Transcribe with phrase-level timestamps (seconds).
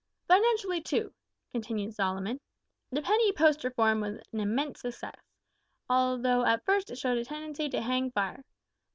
[0.27, 1.13] "Financially, too,"
[1.51, 2.39] continued Solomon,
[2.91, 5.21] "the Penny Post reform was an immense success,
[5.87, 8.43] though at first it showed a tendency to hang fire.